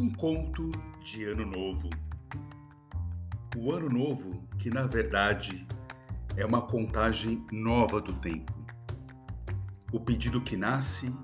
[0.00, 0.70] Um conto
[1.04, 1.90] de Ano Novo.
[3.54, 5.68] O Ano Novo, que na verdade
[6.38, 8.50] é uma contagem nova do tempo.
[9.92, 11.14] O pedido que nasce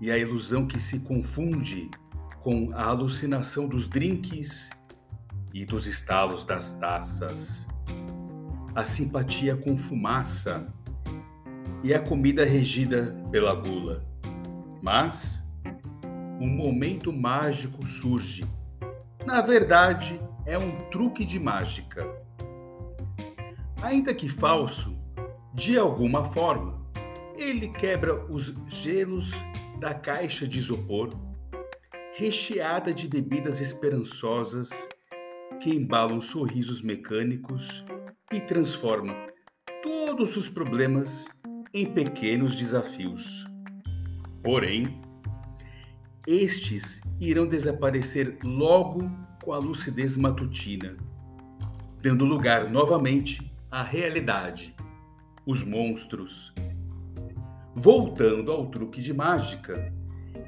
[0.00, 1.90] e a ilusão que se confunde
[2.40, 4.70] com a alucinação dos drinks
[5.52, 7.66] e dos estalos das taças.
[8.74, 10.72] A simpatia com fumaça
[11.84, 14.02] e a comida regida pela gula.
[14.80, 15.46] Mas
[16.40, 18.44] um momento mágico surge.
[19.26, 22.06] Na verdade, é um truque de mágica.
[23.82, 24.96] Ainda que falso,
[25.52, 26.78] de alguma forma,
[27.36, 29.32] ele quebra os gelos
[29.78, 31.10] da caixa de isopor,
[32.14, 34.88] recheada de bebidas esperançosas
[35.60, 37.84] que embalam sorrisos mecânicos
[38.32, 39.14] e transforma
[39.82, 41.26] todos os problemas
[41.72, 43.46] em pequenos desafios.
[44.42, 45.00] Porém,
[46.28, 49.10] estes irão desaparecer logo
[49.42, 50.94] com a lucidez matutina,
[52.02, 54.76] dando lugar novamente à realidade,
[55.46, 56.52] os monstros.
[57.74, 59.90] Voltando ao truque de mágica,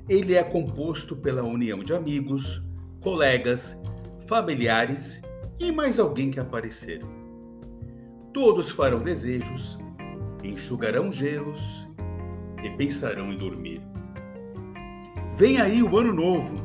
[0.07, 2.63] ele é composto pela união de amigos,
[3.01, 3.83] colegas,
[4.27, 5.23] familiares
[5.59, 7.01] e mais alguém que aparecer.
[8.35, 9.79] Todos farão desejos,
[10.45, 11.89] enxugarão gelos
[12.63, 13.81] e pensarão em dormir.
[15.41, 16.57] Vem aí o ano novo.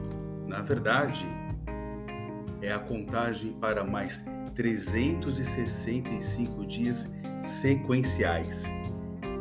[0.46, 1.26] Na verdade,
[2.62, 4.22] é a contagem para mais
[4.54, 8.74] 365 dias sequenciais,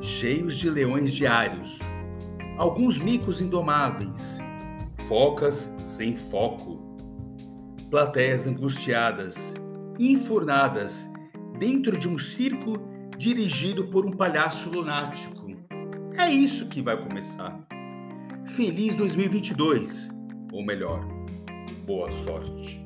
[0.00, 1.80] cheios de leões diários,
[2.56, 4.38] alguns micos indomáveis,
[5.08, 6.96] focas sem foco,
[7.90, 9.52] plateias angustiadas,
[9.98, 11.10] enfurnadas
[11.58, 12.78] dentro de um circo
[13.18, 15.50] dirigido por um palhaço lunático.
[16.16, 17.73] É isso que vai começar.
[18.46, 20.10] Feliz 2022!
[20.52, 21.04] Ou melhor,
[21.86, 22.84] boa sorte!